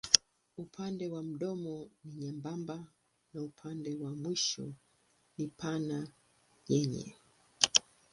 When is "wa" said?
1.07-1.23, 3.95-4.15